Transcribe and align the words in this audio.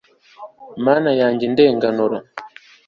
mana 0.85 1.11
yanjye, 1.21 1.45
ndenganura 1.53 2.17